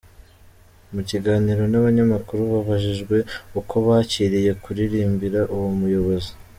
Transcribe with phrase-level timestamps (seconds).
[0.93, 3.17] Mu kiganiro n’abanyamakuru babajijwe
[3.59, 6.31] uko bakiriye kuririmbira uwo muyobozi.